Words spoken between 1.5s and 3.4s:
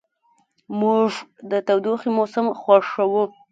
تودوخې موسم خوښوو.